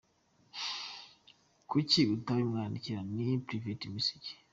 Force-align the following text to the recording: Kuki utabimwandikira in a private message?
Kuki 1.69 1.99
utabimwandikira 2.15 2.99
in 3.13 3.19
a 3.31 3.33
private 3.47 3.85
message? 3.95 4.29